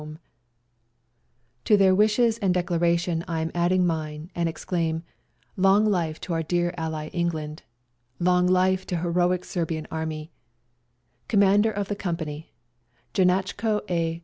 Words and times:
M 0.01 0.07
WE 0.07 0.13
GO 0.13 0.15
TO 0.15 0.17
CORFU 0.17 1.77
229" 1.77 1.77
To 1.77 1.77
their 1.83 1.93
wishes 1.95 2.37
and 2.39 2.53
declaration 2.55 3.23
I 3.27 3.41
am 3.41 3.51
adding 3.53 3.85
mine 3.85 4.31
and 4.33 4.49
exclaim:" 4.49 5.03
Long 5.55 5.85
life 5.85 6.19
to 6.21 6.33
our 6.33 6.41
dear 6.41 6.73
ally 6.75 7.09
England," 7.09 7.61
Long 8.19 8.47
life 8.47 8.87
to 8.87 8.97
heroic 9.01 9.45
Serbian 9.45 9.85
Army," 9.91 10.31
Commander 11.27 11.69
of 11.69 11.87
the 11.87 11.95
Company," 11.95 12.51
Janachko 13.13 13.81
a. 13.91 14.19